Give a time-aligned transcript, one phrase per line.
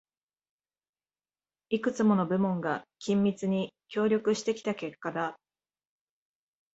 [1.69, 5.39] いくつもの部門が緊密に協力してきた成果だ